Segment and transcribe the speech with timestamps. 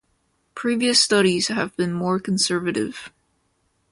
[0.55, 3.13] Previous studies have been more conservative.